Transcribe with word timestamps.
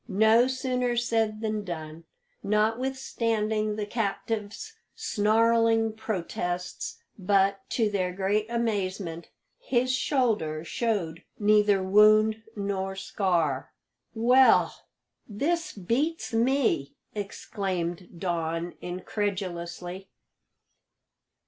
No 0.07 0.47
sooner 0.47 0.97
said 0.97 1.41
than 1.41 1.63
done, 1.63 2.05
notwithstanding 2.41 3.75
the 3.75 3.85
captive's 3.85 4.73
snarling 4.95 5.93
protests; 5.93 7.03
but, 7.19 7.59
to 7.69 7.87
their 7.87 8.11
great 8.11 8.47
amazement, 8.49 9.29
his 9.59 9.93
shoulder 9.93 10.63
showed 10.63 11.23
neither 11.37 11.83
wound 11.83 12.41
nor 12.55 12.95
scar. 12.95 13.73
"Well, 14.15 14.73
this 15.29 15.71
beats 15.71 16.33
me!" 16.33 16.95
exclaimed 17.13 18.09
Don 18.17 18.73
incredulously. 18.81 20.09